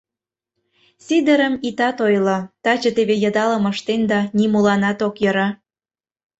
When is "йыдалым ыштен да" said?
3.23-4.19